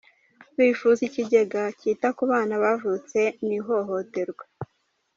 [0.57, 4.43] Bifuza ikigega cyita ku bana bavutse mu ihohoterwa.